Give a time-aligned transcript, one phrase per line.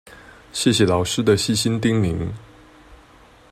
[0.51, 2.31] 謝謝老師的細心叮嚀